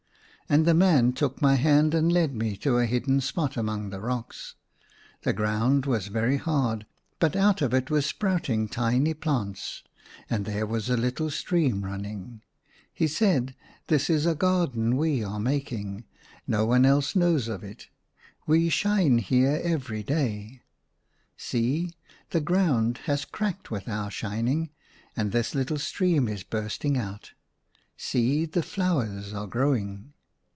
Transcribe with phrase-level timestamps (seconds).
[0.49, 4.01] And the man took my hand and led me to a hidden spot among the
[4.01, 4.55] rocks.
[5.21, 6.85] The ground was very hard,
[7.19, 9.81] but out of it were sprouting tiny plants,
[10.29, 12.41] and there was a little stream running.
[12.93, 13.55] He said,
[13.87, 16.03] This is a garden we are making,
[16.45, 17.87] no one else knows of it.
[18.45, 20.63] We shine here every day;
[21.37, 21.93] see,
[22.31, 24.71] the ground has cracked with our shining,
[25.15, 27.31] and this litde stream is burstinjT out.
[27.95, 30.11] See, the flowers are growing."